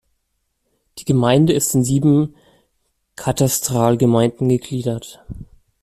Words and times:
Die 0.97 1.05
Gemeinde 1.05 1.53
ist 1.53 1.75
in 1.75 1.83
sieben 1.83 2.33
Katastralgemeinden 3.15 4.49
gegliedert. 4.49 5.23